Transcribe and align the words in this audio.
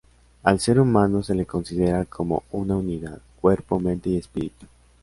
Al 0.41 0.59
ser 0.59 0.79
humano 0.79 1.21
se 1.21 1.35
le 1.35 1.45
considera 1.45 2.05
como 2.05 2.41
una 2.51 2.75
unidad: 2.75 3.19
cuerpo, 3.39 3.79
mente 3.79 4.09
y 4.09 4.17
espíritu. 4.17 4.65